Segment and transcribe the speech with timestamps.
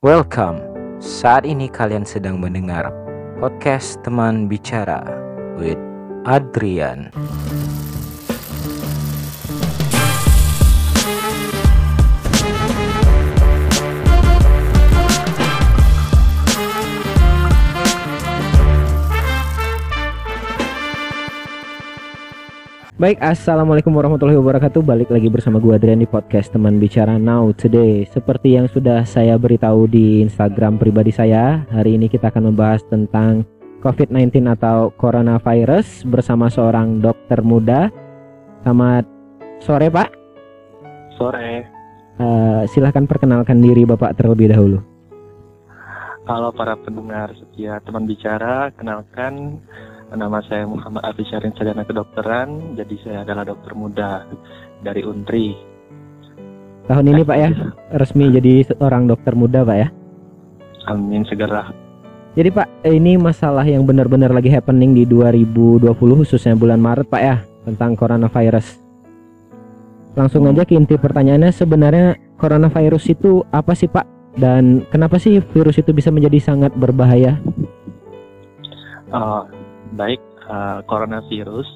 [0.00, 0.64] Welcome.
[0.96, 2.88] Saat ini kalian sedang mendengar
[3.36, 5.04] podcast teman bicara
[5.60, 5.76] with
[6.24, 7.12] Adrian.
[23.00, 24.84] Baik, assalamualaikum warahmatullahi wabarakatuh.
[24.84, 28.04] Balik lagi bersama gue Adrian di podcast teman bicara Now Today.
[28.04, 33.48] Seperti yang sudah saya beritahu di Instagram pribadi saya, hari ini kita akan membahas tentang
[33.80, 37.88] COVID-19 atau coronavirus bersama seorang dokter muda.
[38.68, 39.08] Selamat
[39.64, 40.08] sore Pak.
[41.16, 41.64] Sore.
[42.20, 44.76] Uh, silahkan perkenalkan diri Bapak terlebih dahulu.
[46.28, 49.56] Halo para pendengar setia teman bicara, kenalkan
[50.10, 54.26] Nama saya Muhammad Abi Syarin Sarjana Kedokteran, jadi saya adalah dokter muda
[54.82, 55.54] dari Untri.
[56.90, 57.50] Tahun ini Pak ya,
[57.94, 59.88] resmi jadi seorang dokter muda Pak ya?
[60.90, 61.70] Amin segera.
[62.34, 67.46] Jadi Pak, ini masalah yang benar-benar lagi happening di 2020 khususnya bulan Maret Pak ya,
[67.62, 68.82] tentang coronavirus.
[70.18, 74.34] Langsung aja ke inti pertanyaannya sebenarnya coronavirus itu apa sih Pak?
[74.34, 77.38] Dan kenapa sih virus itu bisa menjadi sangat berbahaya?
[79.10, 79.42] Uh,
[79.94, 81.66] baik uh, coronavirus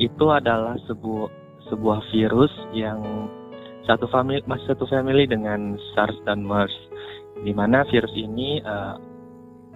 [0.00, 1.28] itu adalah sebuah
[1.70, 2.98] sebuah virus yang
[3.86, 6.72] satu family masih satu family dengan SARS dan MERS
[7.40, 8.98] di mana virus ini uh,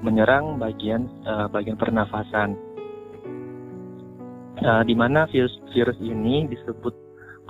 [0.05, 2.59] menyerang bagian uh, bagian pernafasan.
[4.65, 6.95] Uh, di mana virus virus ini disebut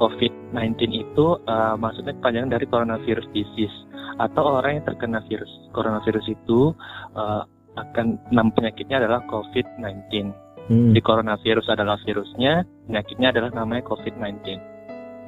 [0.01, 3.77] COVID-19 itu uh, maksudnya kepanjangan dari coronavirus disease
[4.19, 6.75] atau orang yang terkena virus coronavirus itu
[7.15, 10.33] uh, akan nama penyakitnya adalah COVID-19.
[10.65, 10.97] Hmm.
[10.97, 14.57] Di coronavirus adalah virusnya, penyakitnya adalah namanya COVID-19.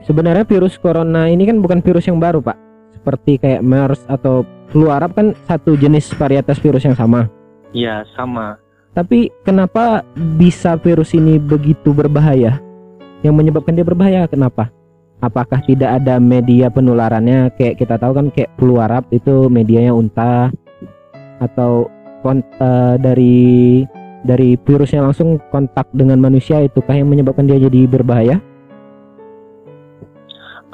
[0.07, 2.57] Sebenarnya virus corona ini kan bukan virus yang baru, Pak.
[2.97, 7.29] Seperti kayak MERS atau flu Arab kan satu jenis varietas virus yang sama.
[7.77, 8.57] Iya, sama.
[8.97, 10.01] Tapi kenapa
[10.41, 12.57] bisa virus ini begitu berbahaya?
[13.21, 14.73] Yang menyebabkan dia berbahaya kenapa?
[15.21, 17.53] Apakah tidak ada media penularannya?
[17.57, 20.49] Kayak kita tahu kan kayak flu Arab itu medianya unta
[21.41, 21.93] atau
[22.35, 23.83] uh, dari
[24.27, 28.43] dari virusnya langsung kontak dengan manusia itukah yang menyebabkan dia jadi berbahaya?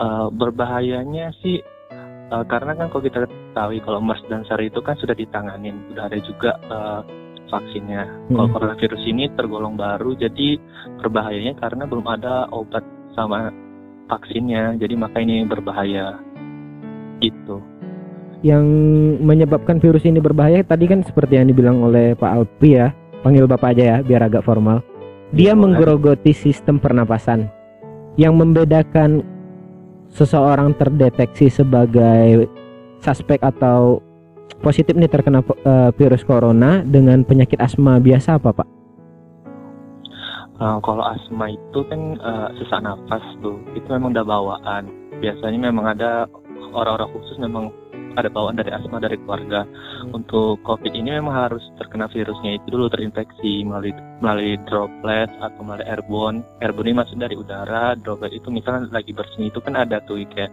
[0.01, 1.61] Uh, berbahayanya sih
[2.33, 6.09] uh, karena kan kalau kita ketahui kalau MERS dan SARS itu kan sudah ditanganin, sudah
[6.09, 7.01] ada juga uh,
[7.53, 8.09] vaksinnya.
[8.09, 8.35] Hmm.
[8.41, 10.57] Kalau coronavirus ini tergolong baru, jadi
[11.05, 12.83] berbahayanya karena belum ada obat
[13.13, 13.53] sama
[14.09, 16.17] vaksinnya, jadi maka ini berbahaya.
[17.21, 17.72] Gitu
[18.43, 18.67] yang
[19.23, 20.67] menyebabkan virus ini berbahaya.
[20.67, 22.91] Tadi kan seperti yang dibilang oleh Pak Alpi ya
[23.23, 24.83] panggil bapak aja ya biar agak formal.
[25.33, 27.49] Dia menggerogoti sistem pernapasan
[28.21, 29.25] yang membedakan
[30.13, 32.51] seseorang terdeteksi sebagai
[33.01, 34.05] suspek atau
[34.61, 38.69] positif nih terkena uh, virus corona dengan penyakit asma biasa apa pak?
[40.61, 43.57] Uh, kalau asma itu kan uh, sesak nafas tuh.
[43.73, 44.85] Itu memang udah bawaan.
[45.19, 46.29] Biasanya memang ada
[46.77, 47.73] orang-orang khusus memang
[48.17, 49.65] ada bawaan dari asma dari keluarga.
[50.11, 55.87] Untuk COVID ini memang harus terkena virusnya itu dulu terinfeksi melalui melalui droplet atau melalui
[55.89, 56.39] airborne.
[56.61, 60.53] Airborne ini maksud dari udara, droplet itu misalnya lagi bersih itu kan ada tuh kayak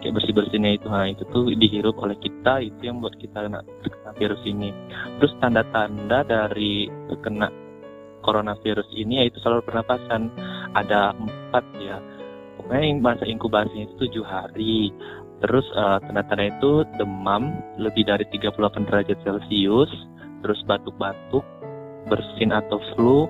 [0.00, 0.86] kayak bersih bersihnya itu.
[0.88, 4.72] Nah itu tuh dihirup oleh kita itu yang buat kita kena terkena virus ini.
[5.20, 7.48] Terus tanda-tanda dari terkena
[8.24, 10.32] coronavirus ini yaitu saluran pernapasan.
[10.72, 11.98] Ada empat ya.
[12.60, 14.92] Pokoknya masa inkubasinya itu tujuh hari
[15.40, 19.88] Terus uh, tanda-tanda itu demam lebih dari 38 derajat Celcius,
[20.44, 21.44] terus batuk-batuk,
[22.12, 23.24] bersin atau flu,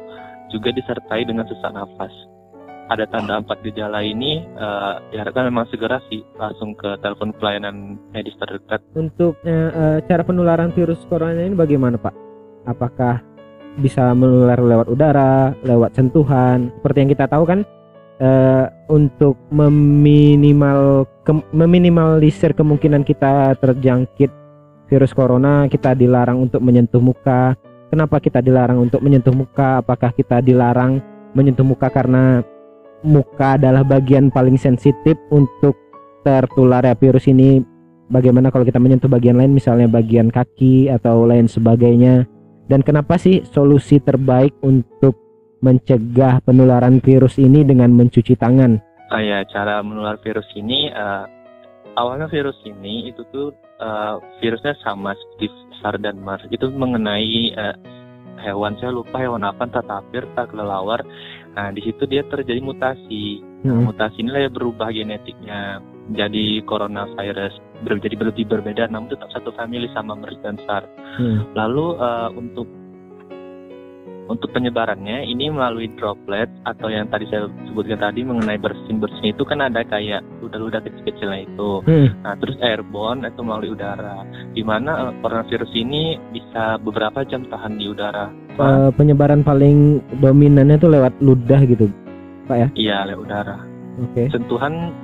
[0.51, 2.11] juga disertai dengan sesak nafas.
[2.91, 8.35] Ada tanda empat gejala ini uh, diharapkan memang segera sih langsung ke telepon pelayanan medis
[8.35, 8.83] terdekat.
[8.99, 12.15] Untuk uh, cara penularan virus corona ini bagaimana Pak?
[12.67, 13.23] Apakah
[13.79, 16.75] bisa menular lewat udara, lewat sentuhan?
[16.83, 17.63] Seperti yang kita tahu kan
[18.21, 24.31] uh, untuk meminimal ke, meminimalisir kemungkinan kita terjangkit
[24.91, 27.55] virus corona kita dilarang untuk menyentuh muka.
[27.91, 29.83] Kenapa kita dilarang untuk menyentuh muka?
[29.83, 31.03] Apakah kita dilarang
[31.35, 32.43] menyentuh muka karena
[33.03, 35.75] muka adalah bagian paling sensitif untuk
[36.23, 37.63] tertular ya virus ini?
[38.11, 42.27] Bagaimana kalau kita menyentuh bagian lain misalnya bagian kaki atau lain sebagainya?
[42.67, 45.19] Dan kenapa sih solusi terbaik untuk
[45.61, 48.81] mencegah penularan virus ini dengan mencuci tangan?
[49.11, 51.27] Oh ya, cara menular virus ini uh,
[51.99, 53.51] awalnya virus ini itu tuh
[53.83, 56.47] uh, virusnya sama seperti SARS dan MERS.
[56.53, 57.77] Itu mengenai uh,
[58.41, 61.03] hewan saya lupa hewan apa entah tapir entah kelelawar.
[61.57, 63.43] Nah di situ dia terjadi mutasi.
[63.61, 63.93] Nah, hmm.
[63.93, 65.85] mutasi inilah ya berubah genetiknya
[66.17, 67.55] jadi coronavirus
[67.85, 70.89] jadi lebih berbeda namun tetap satu family sama MERS dan SARS.
[71.19, 71.45] Hmm.
[71.53, 72.80] Lalu uh, untuk
[74.31, 79.59] untuk penyebarannya ini melalui droplet atau yang tadi saya sebutkan tadi mengenai bersin-bersin itu kan
[79.59, 81.83] ada kayak ludah-ludah kecil-kecilnya itu.
[81.83, 82.09] Hmm.
[82.23, 84.23] Nah, terus airborne itu melalui udara.
[84.55, 88.31] Di mana uh, coronavirus ini bisa beberapa jam tahan di udara.
[88.55, 91.91] Uh, penyebaran paling dominannya itu lewat ludah gitu,
[92.47, 92.69] Pak ya?
[92.79, 93.57] Iya, lewat udara.
[93.99, 94.15] Oke.
[94.15, 94.27] Okay.
[94.31, 94.95] Sentuhan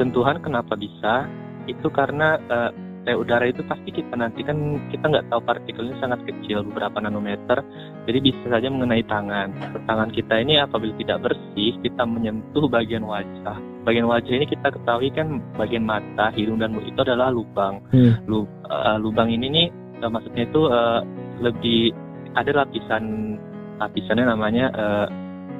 [0.00, 1.28] sentuhan kenapa bisa?
[1.68, 2.70] Itu karena uh,
[3.02, 7.58] kayak udara itu pasti kita nanti kan kita nggak tahu partikelnya sangat kecil beberapa nanometer.
[8.06, 9.48] Jadi bisa saja mengenai tangan.
[9.86, 13.58] Tangan kita ini apabila tidak bersih kita menyentuh bagian wajah.
[13.82, 17.82] Bagian wajah ini kita ketahui kan bagian mata hidung dan mulut itu adalah lubang.
[17.90, 18.22] Hmm.
[18.30, 19.66] Lu, uh, lubang ini nih
[20.02, 21.02] uh, maksudnya itu uh,
[21.42, 21.90] lebih
[22.38, 23.36] ada lapisan
[23.82, 25.06] lapisannya namanya uh,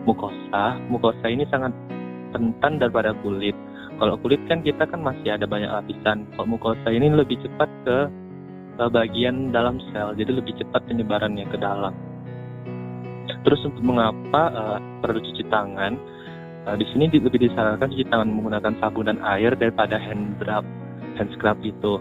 [0.07, 0.79] mukosa.
[0.87, 1.75] Mukosa ini sangat
[2.33, 3.55] rentan daripada kulit
[3.99, 6.25] kalau kulit kan kita kan masih ada banyak lapisan.
[6.33, 7.99] Kalau mukosa ini lebih cepat ke,
[8.79, 11.93] ke bagian dalam sel, jadi lebih cepat penyebarannya ke dalam.
[13.43, 15.99] Terus untuk mengapa uh, perlu cuci tangan?
[16.63, 20.65] Uh, di sini lebih disarankan cuci tangan menggunakan sabun dan air daripada hand scrub,
[21.19, 21.99] hand scrub itu.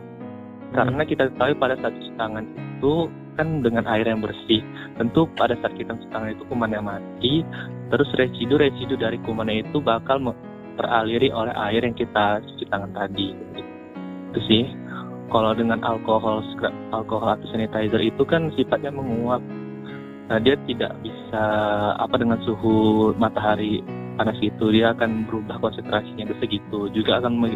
[0.72, 4.62] Karena kita tahu pada saat cuci tangan itu kan dengan air yang bersih.
[4.96, 7.42] Tentu pada saat kita cuci tangan itu kumannya mati,
[7.90, 10.22] terus residu-residu dari kumannya itu bakal
[10.78, 13.34] teraliri oleh air yang kita cuci tangan tadi.
[14.32, 14.66] Itu sih.
[15.32, 16.44] Kalau dengan alkohol
[16.92, 19.40] alkohol atau sanitizer itu kan sifatnya menguap.
[20.28, 21.44] Nah dia tidak bisa
[21.96, 23.80] apa dengan suhu matahari
[24.20, 26.92] panas itu dia akan berubah konsentrasinya ke segitu.
[26.92, 27.48] Juga akan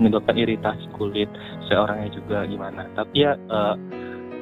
[0.00, 1.28] menyebabkan iritasi kulit
[1.68, 2.88] seorangnya juga gimana.
[2.96, 3.76] Tapi ya uh,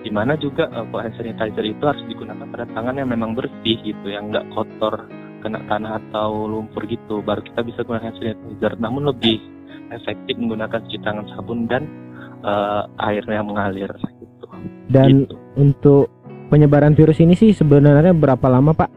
[0.05, 4.07] di mana juga uh, hand sanitizer itu harus digunakan pada tangan yang memang bersih gitu
[4.13, 5.11] yang nggak kotor
[5.45, 9.37] kena tanah atau lumpur gitu baru kita bisa gunakan sanitizer namun lebih
[9.93, 11.85] efektif menggunakan cuci tangan sabun dan
[12.41, 14.47] uh, air yang mengalir gitu.
[14.89, 15.37] Dan gitu.
[15.61, 16.05] untuk
[16.49, 18.91] penyebaran virus ini sih sebenarnya berapa lama Pak?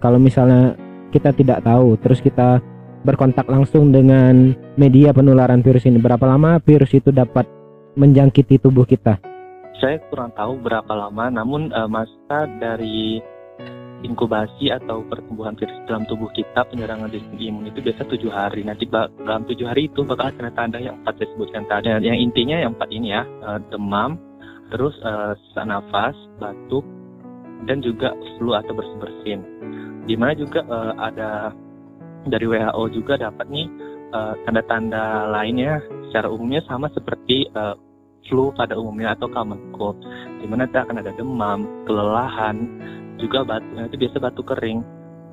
[0.00, 0.74] Kalau misalnya
[1.12, 2.64] kita tidak tahu terus kita
[3.04, 7.44] berkontak langsung dengan media penularan virus ini berapa lama virus itu dapat
[7.96, 9.20] menjangkiti tubuh kita?
[9.80, 13.20] Saya kurang tahu berapa lama namun uh, masa dari
[14.00, 18.64] inkubasi atau pertumbuhan virus dalam tubuh kita penyerangan sistem imun itu biasa tujuh hari.
[18.64, 21.92] Nanti dalam tujuh hari itu bakal ada tanda yang empat saya sebutkan tadi.
[22.00, 24.16] Yang intinya yang empat ini ya eh, demam
[24.70, 26.86] terus uh, sesak nafas batuk
[27.66, 29.40] dan juga flu atau bersin bersin
[30.06, 31.50] di mana juga uh, ada
[32.30, 33.66] dari WHO juga dapat nih
[34.46, 37.46] tanda-tanda lainnya secara umumnya sama seperti
[38.28, 39.96] flu pada umumnya atau common cold.
[40.42, 42.56] Di mana akan ada demam kelelahan
[43.20, 44.80] juga batu itu biasa batu kering.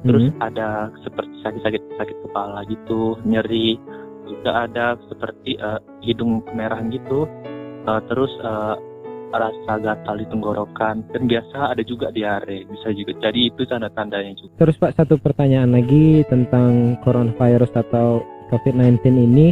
[0.06, 0.38] Terus hmm.
[0.46, 3.80] ada seperti sakit-sakit sakit kepala gitu nyeri.
[4.28, 7.26] Juga ada seperti uh, hidung kemerahan gitu.
[7.88, 8.76] Uh, terus uh,
[9.34, 11.02] rasa gatal di tenggorokan.
[11.10, 13.18] Dan biasa ada juga diare bisa juga.
[13.18, 14.54] Jadi itu tanda-tandanya juga.
[14.62, 18.22] Terus pak satu pertanyaan lagi tentang coronavirus atau
[18.54, 19.48] covid-19 ini.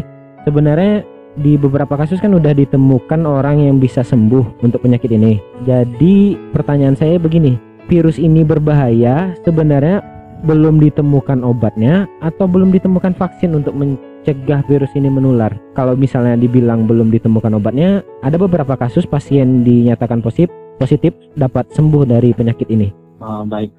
[0.45, 1.01] Sebenarnya
[1.35, 5.41] di beberapa kasus kan udah ditemukan orang yang bisa sembuh untuk penyakit ini.
[5.67, 10.01] Jadi pertanyaan saya begini virus ini berbahaya sebenarnya
[10.45, 15.55] belum ditemukan obatnya atau belum ditemukan vaksin untuk mencegah virus ini menular.
[15.73, 22.03] Kalau misalnya dibilang belum ditemukan obatnya, ada beberapa kasus pasien dinyatakan positif positif dapat sembuh
[22.03, 22.91] dari penyakit ini.
[23.23, 23.71] Oh, baik.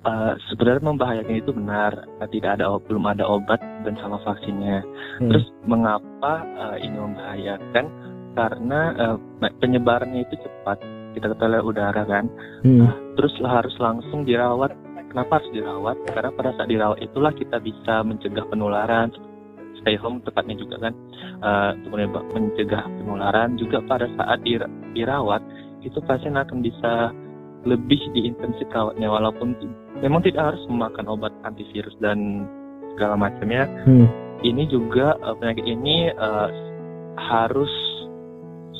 [0.00, 1.92] Uh, sebenarnya membahayakan itu benar,
[2.32, 4.80] tidak ada belum ada obat dan sama vaksinnya.
[5.20, 5.28] Hmm.
[5.28, 7.84] Terus mengapa uh, ini membahayakan?
[8.32, 9.16] Karena uh,
[9.60, 10.80] penyebarannya itu cepat
[11.14, 12.26] kita ketahui udara kan.
[12.62, 12.86] Hmm.
[12.86, 14.72] nah, terus harus langsung dirawat.
[15.10, 15.96] Kenapa harus dirawat?
[16.06, 19.10] Karena pada saat dirawat itulah kita bisa mencegah penularan.
[19.82, 20.94] Stay home tepatnya juga kan.
[21.40, 21.72] Uh,
[22.30, 24.38] mencegah penularan juga pada saat
[24.94, 25.42] dirawat
[25.80, 27.10] itu pasien akan bisa
[27.66, 29.10] lebih diintensif rawatnya.
[29.10, 29.58] Walaupun
[29.98, 32.46] memang tidak harus memakan obat antivirus dan
[32.94, 33.66] segala macamnya.
[33.88, 34.06] Hmm.
[34.40, 36.48] ini juga uh, penyakit ini uh,
[37.16, 37.68] harus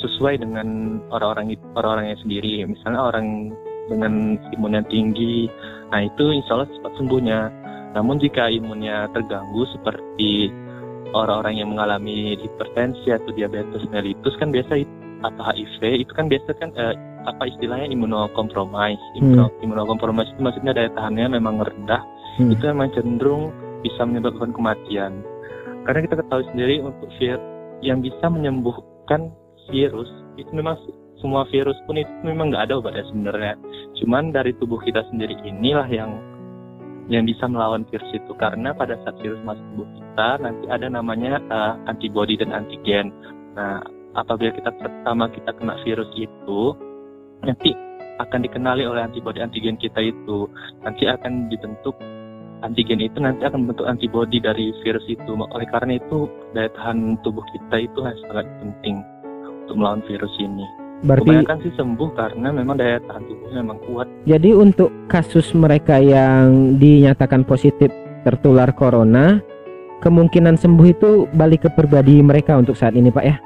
[0.01, 2.65] sesuai dengan orang-orang orang-orangnya sendiri.
[2.67, 3.53] Misalnya orang
[3.91, 5.51] dengan imun yang tinggi,
[5.91, 7.41] nah itu insya Allah cepat sembuhnya.
[7.95, 10.51] Namun jika imunnya terganggu seperti
[11.11, 14.87] orang-orang yang mengalami hipertensi atau diabetes mellitus kan biasa
[15.27, 16.95] atau HIV itu kan biasa kan eh,
[17.27, 19.01] apa istilahnya imunokompromis.
[19.19, 19.51] Hmm.
[19.61, 22.01] Imunokompromis itu maksudnya daya tahannya memang rendah.
[22.39, 22.55] Hmm.
[22.55, 23.53] Itu memang cenderung
[23.85, 25.21] bisa menyebabkan kematian.
[25.85, 27.43] Karena kita ketahui sendiri untuk virus
[27.81, 29.33] yang bisa menyembuhkan
[29.71, 30.77] virus itu memang
[31.21, 33.55] semua virus pun itu memang nggak ada obatnya sebenarnya
[34.03, 36.11] cuman dari tubuh kita sendiri inilah yang
[37.11, 41.43] yang bisa melawan virus itu karena pada saat virus masuk tubuh kita nanti ada namanya
[41.51, 43.11] uh, antibody dan antigen.
[43.59, 43.83] Nah,
[44.15, 46.63] apabila kita pertama kita kena virus itu
[47.43, 47.75] nanti
[48.23, 50.47] akan dikenali oleh antibody antigen kita itu.
[50.87, 51.99] Nanti akan dibentuk
[52.63, 55.35] antigen itu nanti akan membentuk antibody dari virus itu.
[55.35, 57.99] Oleh karena itu daya tahan tubuh kita itu
[58.31, 59.03] sangat penting
[59.71, 60.67] untuk melawan virus ini.
[61.01, 64.07] Berarti Kebanyakan sih sembuh karena memang daya tahan tubuhnya memang kuat.
[64.27, 67.89] jadi untuk kasus mereka yang dinyatakan positif
[68.27, 69.39] tertular corona,
[70.03, 73.39] kemungkinan sembuh itu balik ke pribadi mereka untuk saat ini, Pak ya.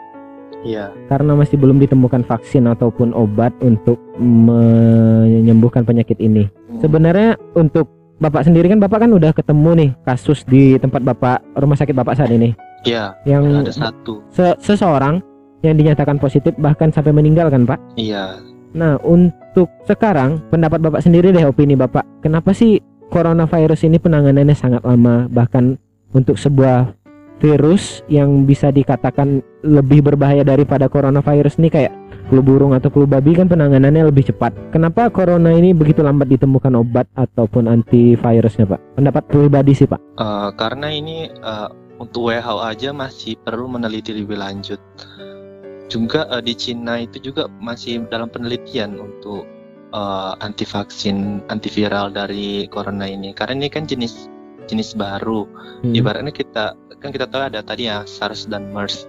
[0.65, 0.85] Iya.
[1.07, 6.49] Karena masih belum ditemukan vaksin ataupun obat untuk menyembuhkan penyakit ini.
[6.81, 11.75] Sebenarnya untuk Bapak sendiri kan Bapak kan udah ketemu nih kasus di tempat Bapak rumah
[11.75, 12.55] sakit Bapak saat ini
[12.87, 14.23] Iya, yang ada satu.
[14.31, 15.19] se- seseorang
[15.65, 17.81] yang dinyatakan positif bahkan sampai meninggal kan, Pak.
[17.97, 18.39] Iya.
[18.75, 22.03] Nah, untuk sekarang pendapat Bapak sendiri deh opini Bapak.
[22.21, 25.79] Kenapa sih coronavirus ini penanganannya sangat lama bahkan
[26.11, 26.91] untuk sebuah
[27.39, 31.93] virus yang bisa dikatakan lebih berbahaya daripada coronavirus ini kayak
[32.31, 34.55] flu burung atau flu babi kan penanganannya lebih cepat.
[34.73, 38.81] Kenapa corona ini begitu lambat ditemukan obat ataupun antivirusnya, Pak?
[38.97, 40.01] Pendapat pribadi sih, Pak.
[40.01, 41.69] Eh, karena ini eh,
[42.01, 44.81] untuk WHO aja masih perlu meneliti lebih lanjut.
[45.89, 49.45] Juga eh, di Cina itu juga masih dalam penelitian untuk
[49.93, 53.33] eh, anti vaksin antiviral dari corona ini.
[53.37, 54.29] Karena ini kan jenis
[54.65, 55.45] jenis baru.
[55.85, 55.93] Hmm.
[55.93, 59.05] Ibaratnya kita kan kita tahu ada tadi ya SARS dan MERS.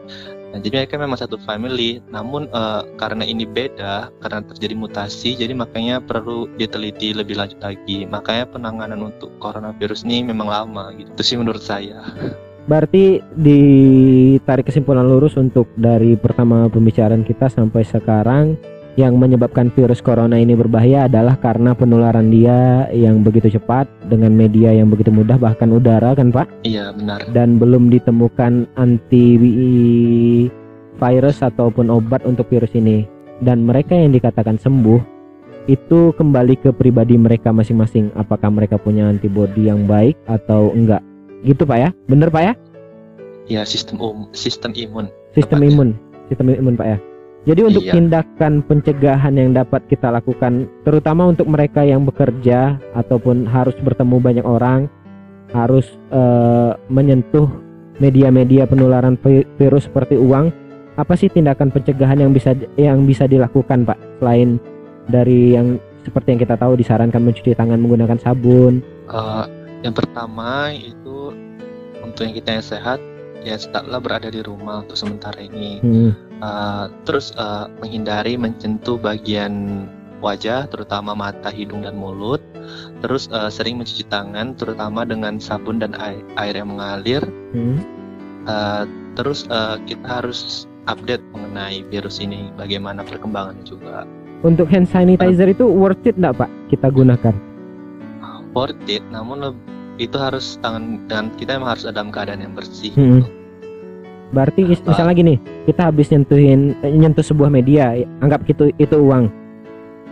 [0.56, 2.00] Nah, jadi mereka memang satu family.
[2.12, 8.08] Namun eh, karena ini beda, karena terjadi mutasi, jadi makanya perlu diteliti lebih lanjut lagi.
[8.08, 11.12] Makanya penanganan untuk coronavirus ini memang lama gitu.
[11.12, 12.04] Itu sih menurut saya.
[12.66, 18.58] Berarti ditarik kesimpulan lurus untuk dari pertama pembicaraan kita sampai sekarang
[18.96, 24.72] yang menyebabkan virus corona ini berbahaya adalah karena penularan dia yang begitu cepat dengan media
[24.72, 26.48] yang begitu mudah bahkan udara kan Pak?
[26.64, 27.28] Iya benar.
[27.36, 29.26] dan belum ditemukan anti
[30.96, 33.06] virus ataupun obat untuk virus ini.
[33.44, 35.04] Dan mereka yang dikatakan sembuh
[35.68, 38.16] itu kembali ke pribadi mereka masing-masing.
[38.16, 41.04] Apakah mereka punya antibodi yang baik atau enggak
[41.46, 42.54] gitu Pak ya bener Pak ya
[43.46, 45.06] Ya sistem um, sistem imun.
[45.32, 45.70] sistem Tepatnya.
[45.72, 45.90] imun
[46.26, 46.98] sistem imun pak ya
[47.46, 47.94] jadi untuk Iya.
[47.94, 54.42] tindakan pencegahan yang dapat kita lakukan terutama untuk mereka yang bekerja ataupun harus bertemu banyak
[54.42, 54.90] orang
[55.52, 57.46] harus eh, menyentuh
[57.96, 60.50] media-media penularan vi- virus seperti uang
[60.96, 64.58] apa sih tindakan pencegahan yang bisa yang bisa dilakukan pak selain
[65.06, 69.44] dari yang seperti yang kita tahu disarankan mencuci tangan menggunakan sabun Eh,
[69.84, 71.34] yang pertama itu
[72.04, 73.00] untuk yang kita yang sehat
[73.46, 75.82] ya tetaplah berada di rumah untuk sementara ini.
[75.82, 79.88] Hmm, Uh, terus uh, menghindari menyentuh bagian
[80.20, 82.44] wajah, terutama mata, hidung, dan mulut.
[83.00, 87.24] Terus uh, sering mencuci tangan, terutama dengan sabun dan air, air yang mengalir.
[87.56, 87.80] hmm.
[88.46, 88.84] Uh,
[89.16, 94.04] terus uh, kita harus update mengenai virus ini, bagaimana perkembangannya juga.
[94.46, 97.34] untuk hand sanitizer itu worth it enggak pak kita gunakan
[98.56, 99.54] Worth it, namun
[100.00, 102.96] itu harus tangan dan kita emang harus dalam keadaan yang bersih.
[102.96, 103.22] Hmm.
[103.22, 103.30] gitu.
[104.32, 105.36] Berarti mis- misalnya gini,
[105.70, 107.94] kita habis nyentuhin eh, nyentuh sebuah media,
[108.24, 109.32] anggap itu itu uang.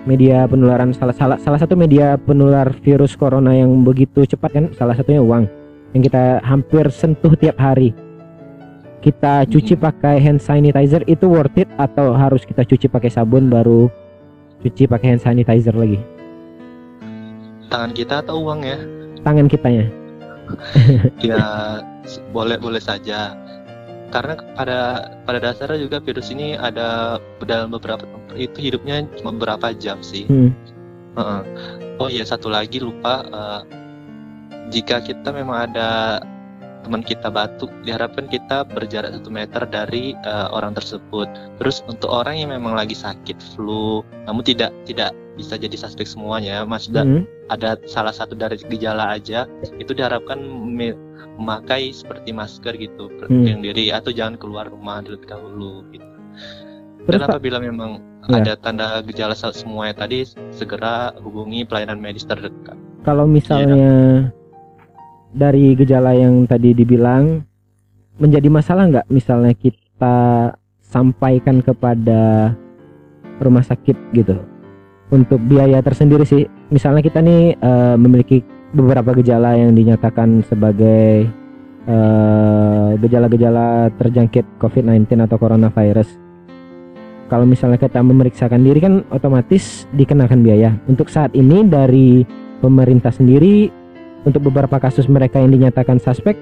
[0.03, 4.91] Media penularan salah salah salah satu media penular virus corona yang begitu cepat kan salah
[4.99, 5.47] satunya uang
[5.95, 7.95] yang kita hampir sentuh tiap hari.
[8.99, 13.91] Kita cuci pakai hand sanitizer itu worth it atau harus kita cuci pakai sabun baru
[14.63, 15.99] cuci pakai hand sanitizer lagi?
[17.73, 18.77] Tangan kita atau uang ya?
[19.25, 19.89] Tangan kitanya.
[21.25, 21.41] ya
[22.35, 23.33] boleh boleh saja
[24.13, 28.05] karena pada pada dasarnya juga virus ini ada dalam beberapa
[28.37, 30.53] itu hidupnya cuma beberapa jam sih Hmm.
[31.17, 31.41] Heeh.
[31.97, 33.61] oh iya satu lagi lupa eh,
[34.69, 36.21] jika kita memang ada
[36.83, 41.25] teman kita batuk diharapkan kita berjarak satu meter dari eh, orang tersebut
[41.57, 46.61] terus untuk orang yang memang lagi sakit flu namun tidak tidak bisa jadi suspek semuanya
[46.61, 47.23] maksudnya Hmm.
[47.49, 50.99] ada salah satu dari gejala aja itu diharapkan me-
[51.35, 53.17] memakai seperti masker gitu Hmm.
[53.41, 56.05] berlindung diri atau jangan keluar rumah terlebih dahulu gitu.
[57.03, 58.39] Dan Pak, apabila memang Ya.
[58.39, 62.77] ada tanda gejala se- semuanya tadi segera hubungi pelayanan medis terdekat.
[63.03, 64.31] kalau misalnya
[65.33, 67.41] dari gejala yang tadi dibilang
[68.21, 69.07] menjadi masalah nggak?
[69.09, 70.15] Misalnya kita
[70.79, 72.53] sampaikan kepada
[73.41, 74.37] rumah sakit gitu.
[75.09, 76.45] Untuk biaya tersendiri sih.
[76.69, 81.25] Misalnya kita nih eh, memiliki beberapa gejala yang dinyatakan sebagai
[81.89, 86.09] eh, gejala-gejala terjangkit COVID-19 atau coronavirus.
[87.29, 90.77] Kalau misalnya kita memeriksakan diri kan otomatis dikenakan biaya.
[90.85, 92.21] Untuk saat ini dari
[92.61, 93.82] pemerintah sendiri
[94.23, 96.35] untuk beberapa kasus mereka yang dinyatakan suspek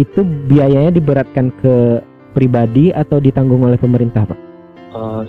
[0.00, 2.00] itu biayanya diberatkan ke
[2.32, 4.38] pribadi atau ditanggung oleh pemerintah, Pak?
[4.92, 5.24] Uh,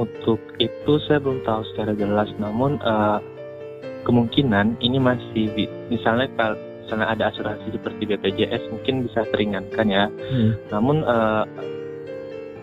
[0.00, 3.20] untuk itu saya belum tahu secara jelas, namun uh,
[4.08, 5.52] kemungkinan ini masih
[5.92, 10.08] misalnya kalau misalnya ada asuransi seperti BPJS mungkin bisa teringankan ya.
[10.08, 10.56] Hmm.
[10.72, 11.44] Namun uh,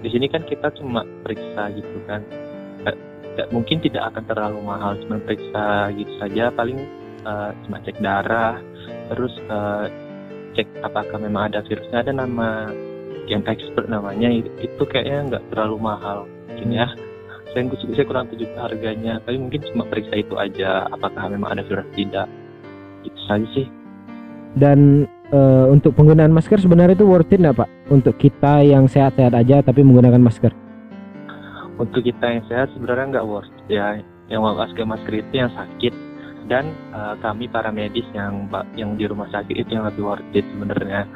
[0.01, 2.25] di sini kan kita cuma periksa gitu kan,
[3.53, 6.81] mungkin tidak akan terlalu mahal, cuma periksa gitu saja, paling
[7.25, 8.61] uh, cuma cek darah,
[9.11, 9.89] terus uh,
[10.55, 12.71] cek apakah memang ada virusnya ada nama
[13.25, 14.29] yang expert namanya
[14.61, 16.29] itu kayaknya nggak terlalu mahal.
[16.49, 16.87] Mungkin ya
[17.51, 21.87] saya, saya kurang tujuh harganya tapi mungkin cuma periksa itu aja apakah memang ada virus
[21.97, 22.27] tidak.
[23.01, 23.67] Itu saja sih.
[24.55, 25.39] Dan e,
[25.71, 27.69] untuk penggunaan masker sebenarnya itu worth it nggak pak?
[27.91, 30.53] Untuk kita yang sehat-sehat aja tapi menggunakan masker?
[31.75, 33.99] Untuk kita yang sehat sebenarnya nggak worth it ya.
[34.31, 35.93] Yang masker masker itu yang sakit
[36.45, 38.45] dan uh, kami para medis yang
[38.77, 41.09] yang di rumah sakit itu yang lebih worth it sebenarnya.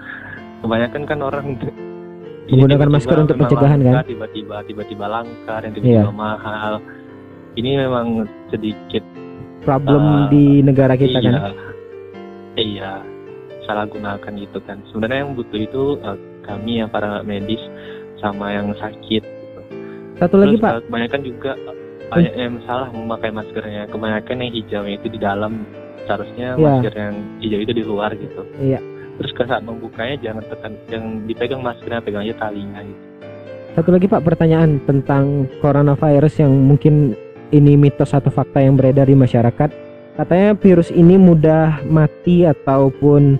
[0.65, 1.45] Kebanyakan kan orang
[2.49, 4.03] menggunakan masker untuk pencegahan kan?
[4.09, 6.13] tiba-tiba tiba-tiba langka dan tiba-tiba yeah.
[6.13, 6.81] mahal.
[7.57, 9.03] Ini memang sedikit
[9.61, 11.53] problem uh, di negara kita iya, kan?
[12.57, 12.93] Iya
[13.69, 14.81] salah gunakan gitu kan.
[14.89, 17.61] Sebenarnya yang butuh itu uh, kami yang para medis
[18.17, 19.21] sama yang sakit.
[19.21, 19.61] Gitu.
[20.17, 21.51] satu Terus, lagi pak kebanyakan juga
[22.09, 23.85] banyak yang salah memakai maskernya.
[23.87, 25.63] Kebanyakan yang hijau itu di dalam.
[26.09, 26.81] Seharusnya yeah.
[26.81, 28.41] masker yang hijau itu di luar gitu.
[28.57, 28.81] Iya.
[29.21, 33.01] Terus ke saat membukanya jangan tekan yang dipegang maskernya pegang aja talinya gitu.
[33.77, 37.13] Satu lagi pak pertanyaan tentang coronavirus yang mungkin
[37.53, 39.69] ini mitos atau fakta yang beredar di masyarakat.
[40.17, 43.37] Katanya virus ini mudah mati ataupun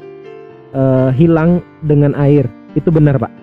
[0.78, 2.46] uh, hilang dengan air.
[2.78, 3.34] Itu benar pak?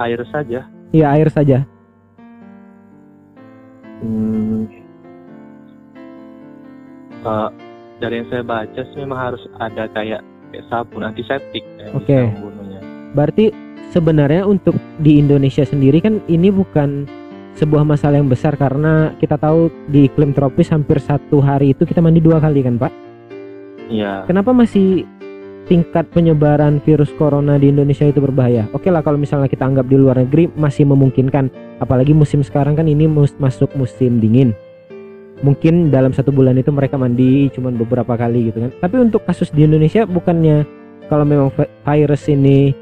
[0.00, 0.64] Air saja.
[0.96, 1.75] Iya air saja
[3.96, 4.68] Hmm,
[7.24, 7.48] uh,
[7.96, 10.20] dari yang saya baca sih memang harus ada kayak,
[10.52, 11.64] kayak sabun antiseptik
[11.96, 12.04] Oke.
[12.04, 12.24] Okay.
[13.16, 13.44] Berarti
[13.94, 17.08] sebenarnya untuk di Indonesia sendiri kan ini bukan
[17.56, 22.04] sebuah masalah yang besar karena kita tahu di iklim tropis hampir satu hari itu kita
[22.04, 22.92] mandi dua kali kan pak?
[23.88, 24.28] Iya.
[24.28, 25.08] Kenapa masih
[25.66, 28.70] tingkat penyebaran virus corona di Indonesia itu berbahaya.
[28.70, 31.50] Oke lah kalau misalnya kita anggap di luar negeri masih memungkinkan,
[31.82, 34.54] apalagi musim sekarang kan ini mus masuk musim dingin.
[35.44, 38.70] Mungkin dalam satu bulan itu mereka mandi cuma beberapa kali gitu kan.
[38.80, 40.64] Tapi untuk kasus di Indonesia bukannya
[41.12, 41.52] kalau memang
[41.84, 42.72] virus ini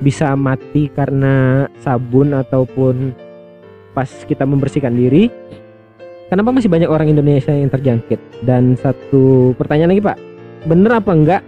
[0.00, 3.12] bisa mati karena sabun ataupun
[3.92, 5.28] pas kita membersihkan diri,
[6.30, 8.20] kenapa masih banyak orang Indonesia yang terjangkit?
[8.46, 10.18] Dan satu pertanyaan lagi Pak,
[10.70, 11.42] bener apa enggak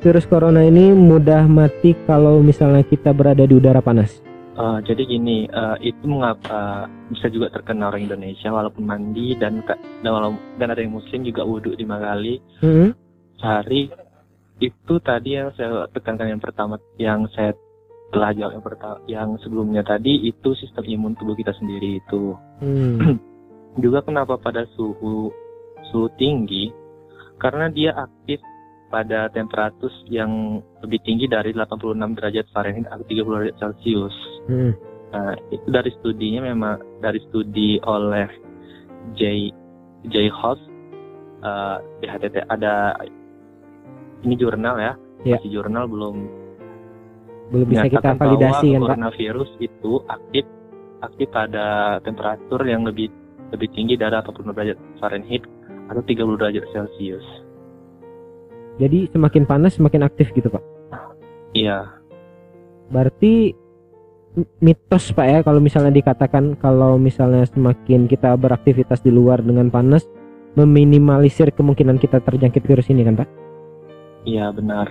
[0.00, 4.24] virus corona ini mudah mati kalau misalnya kita berada di udara panas?
[4.56, 10.10] Uh, jadi gini, uh, itu mengapa bisa juga terkenal orang Indonesia walaupun mandi dan dan,
[10.10, 12.90] walau, dan ada yang muslim juga wudhu lima kali mm-hmm.
[13.40, 13.88] sehari.
[14.60, 17.56] Itu tadi yang saya tekankan yang pertama, yang saya
[18.12, 22.36] telah jawab yang pertama, yang sebelumnya tadi itu sistem imun tubuh kita sendiri itu.
[22.60, 23.16] Mm.
[23.84, 25.32] juga kenapa pada suhu
[25.88, 26.68] suhu tinggi?
[27.40, 28.44] Karena dia aktif
[28.90, 34.16] pada temperatur yang lebih tinggi dari 86 derajat Fahrenheit atau 30 derajat Celcius.
[34.50, 34.74] Hmm.
[35.10, 38.26] Nah, itu dari studinya memang dari studi oleh
[39.14, 39.50] J
[40.10, 40.62] J House
[41.42, 41.78] uh,
[42.50, 42.98] ada
[44.20, 44.92] ini jurnal ya,
[45.24, 45.38] yeah.
[45.38, 46.16] masih jurnal belum
[47.50, 50.46] belum bisa kita validasi kan coronavirus itu aktif
[51.02, 53.10] aktif pada temperatur yang lebih
[53.50, 55.42] lebih tinggi dari 86 derajat Fahrenheit
[55.90, 57.26] atau 30 derajat Celcius.
[58.80, 60.64] Jadi semakin panas semakin aktif gitu pak?
[61.52, 61.92] Iya.
[62.88, 63.52] Berarti
[64.64, 70.06] mitos pak ya kalau misalnya dikatakan kalau misalnya semakin kita beraktivitas di luar dengan panas
[70.54, 73.28] meminimalisir kemungkinan kita terjangkit virus ini kan pak?
[74.24, 74.88] Iya benar.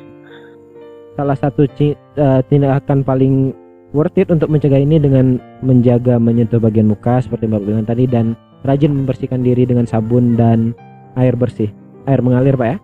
[1.17, 3.51] Salah satu uh, tindakan paling
[3.91, 8.37] worth it untuk mencegah ini dengan menjaga menyentuh bagian muka seperti mbak bilang tadi dan
[8.63, 10.77] rajin membersihkan diri dengan sabun dan
[11.17, 11.73] air bersih
[12.05, 12.77] air mengalir pak ya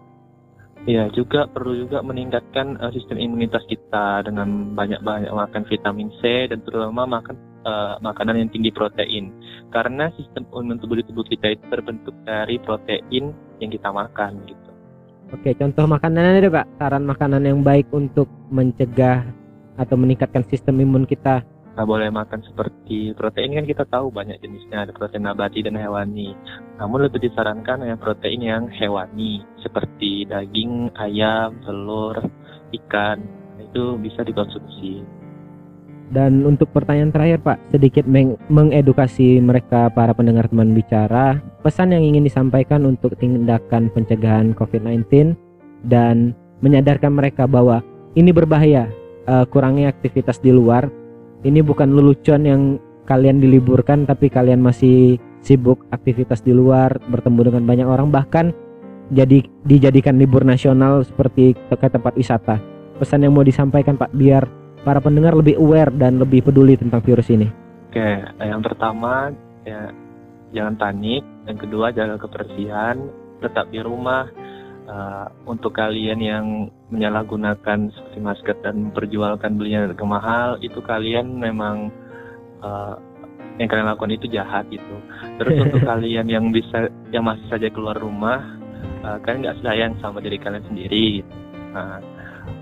[0.86, 6.62] Iya, juga perlu juga meningkatkan uh, sistem imunitas kita dengan banyak-banyak makan vitamin C dan
[6.62, 7.34] terutama makan
[7.66, 9.34] uh, makanan yang tinggi protein.
[9.74, 14.70] Karena sistem imun tubuh di tubuh kita itu terbentuk dari protein yang kita makan gitu.
[15.34, 19.26] Oke, contoh makanan itu Kak, saran makanan yang baik untuk mencegah
[19.82, 21.42] atau meningkatkan sistem imun kita
[21.76, 23.60] nggak boleh makan seperti protein.
[23.60, 24.88] Kan kita tahu banyak jenisnya.
[24.88, 26.32] Ada protein nabati dan hewani.
[26.80, 29.44] Namun lebih disarankan yang protein yang hewani.
[29.60, 32.24] Seperti daging ayam telur
[32.72, 33.20] ikan.
[33.60, 35.04] Itu bisa dikonsumsi.
[36.16, 42.06] Dan untuk pertanyaan terakhir Pak, sedikit meng- mengedukasi mereka para pendengar teman bicara, pesan yang
[42.06, 45.34] ingin disampaikan untuk tindakan pencegahan COVID-19
[45.90, 47.82] dan menyadarkan mereka bahwa
[48.14, 48.86] ini berbahaya,
[49.26, 50.88] uh, kurangi aktivitas di luar.
[51.46, 52.62] Ini bukan lelucon yang
[53.06, 58.50] kalian diliburkan tapi kalian masih sibuk aktivitas di luar, bertemu dengan banyak orang bahkan
[59.14, 62.58] jadi dijadikan libur nasional seperti ke tempat wisata.
[62.98, 64.50] Pesan yang mau disampaikan Pak biar
[64.82, 67.46] para pendengar lebih aware dan lebih peduli tentang virus ini?
[67.94, 69.30] Oke, yang pertama
[69.62, 69.94] ya
[70.50, 71.22] jangan panik.
[71.46, 73.06] Yang kedua jaga kebersihan,
[73.38, 74.26] tetap di rumah.
[74.86, 76.46] Uh, untuk kalian yang
[76.94, 81.90] menyalahgunakan seperti masker dan memperjualkan belinya harga mahal, itu kalian memang
[82.62, 82.94] uh,
[83.58, 84.96] yang kalian lakukan itu jahat gitu.
[85.42, 88.46] Terus untuk kalian yang bisa yang masih saja keluar rumah,
[89.02, 91.26] uh, kalian nggak sayang sama diri kalian sendiri.
[91.26, 91.34] Gitu.
[91.74, 91.98] Nah,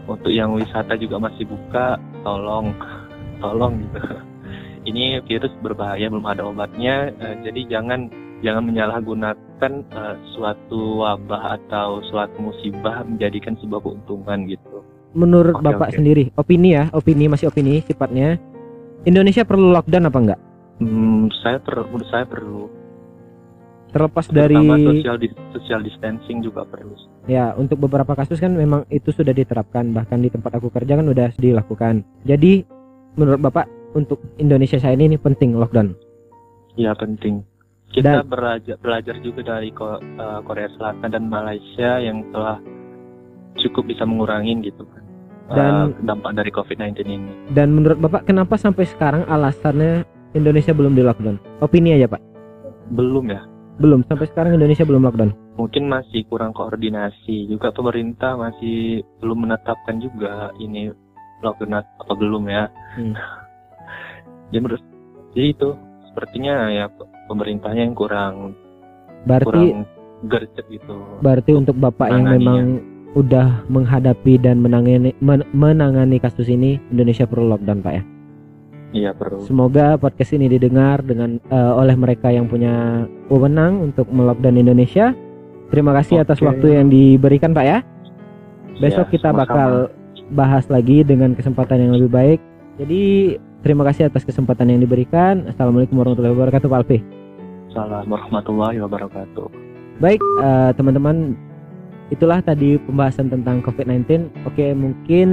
[0.08, 2.72] untuk yang wisata juga masih buka, tolong
[3.44, 4.00] tolong gitu
[4.90, 8.08] ini virus berbahaya belum ada obatnya uh, jadi jangan
[8.44, 14.84] jangan menyalahgunakan uh, suatu wabah atau suatu musibah menjadikan sebuah keuntungan gitu.
[15.16, 15.98] Menurut okay, bapak okay.
[15.98, 18.38] sendiri opini ya opini masih opini sifatnya
[19.08, 20.40] Indonesia perlu lockdown apa enggak?
[20.84, 22.64] Hmm, saya perlu menurut saya perlu.
[23.94, 25.18] Terlepas dari social
[25.54, 26.98] social distancing juga perlu.
[27.30, 31.08] Ya untuk beberapa kasus kan memang itu sudah diterapkan bahkan di tempat aku kerja kan
[31.08, 32.04] udah dilakukan.
[32.26, 32.66] Jadi
[33.16, 35.94] menurut bapak untuk Indonesia saya ini, ini penting lockdown?
[36.74, 37.46] Ya penting
[37.94, 42.58] kita dan, belajar belajar juga dari eh, Korea Selatan dan Malaysia yang telah
[43.62, 45.04] cukup bisa mengurangi gitu kan
[45.52, 47.34] dan uh, dampak dari COVID-19 ini.
[47.52, 51.38] Dan menurut Bapak kenapa sampai sekarang alasannya Indonesia belum di lockdown?
[51.60, 52.22] Opini aja Pak.
[52.96, 53.44] Belum ya.
[53.82, 55.32] Belum, sampai sekarang Indonesia belum lockdown.
[55.60, 57.52] Mungkin masih kurang koordinasi.
[57.52, 60.90] Juga pemerintah masih belum menetapkan juga ini
[61.44, 62.72] lockdown apa belum ya.
[62.96, 63.14] Hmm.
[64.50, 64.84] jadi menurut
[65.36, 65.70] jadi itu
[66.08, 66.86] sepertinya ya
[67.28, 68.58] pemerintahnya yang kurang
[69.24, 69.88] berarti kurang
[70.28, 70.96] gercep gitu.
[71.20, 72.66] Berarti untuk Bapak yang memang
[73.14, 78.04] udah menghadapi dan menangani men, menangani kasus ini Indonesia perlu lockdown Pak ya?
[78.94, 79.42] Iya perlu.
[79.42, 85.14] Semoga podcast ini didengar dengan uh, oleh mereka yang punya wewenang untuk melockdown Indonesia.
[85.74, 86.26] Terima kasih okay.
[86.30, 87.80] atas waktu yang diberikan Pak ya.
[88.78, 89.42] Besok ya, kita sama -sama.
[89.46, 89.70] bakal
[90.34, 92.40] bahas lagi dengan kesempatan yang lebih baik.
[92.78, 93.04] Jadi
[93.64, 95.48] terima kasih atas kesempatan yang diberikan.
[95.48, 97.00] Assalamualaikum warahmatullahi wabarakatuh Pak Alfi.
[97.72, 99.48] Assalamualaikum warahmatullahi wabarakatuh.
[100.04, 101.34] Baik uh, teman-teman
[102.12, 104.30] itulah tadi pembahasan tentang COVID-19.
[104.46, 105.30] Oke, mungkin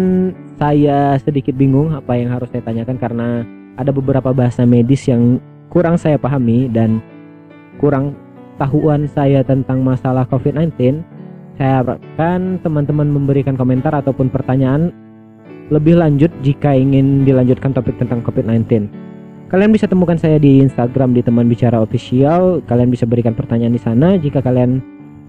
[0.56, 3.28] saya sedikit bingung apa yang harus saya tanyakan karena
[3.76, 7.02] ada beberapa bahasa medis yang kurang saya pahami dan
[7.82, 8.14] kurang
[8.56, 11.02] tahuan saya tentang masalah COVID-19.
[11.58, 14.94] Saya harapkan teman-teman memberikan komentar ataupun pertanyaan
[15.70, 18.90] lebih lanjut jika ingin dilanjutkan topik tentang COVID-19.
[19.50, 22.62] Kalian bisa temukan saya di Instagram di teman bicara official.
[22.70, 24.78] Kalian bisa berikan pertanyaan di sana jika kalian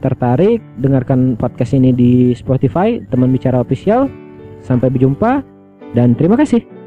[0.01, 4.09] tertarik, dengarkan podcast ini di Spotify, teman bicara official.
[4.61, 5.41] Sampai berjumpa
[5.97, 6.80] dan terima kasih.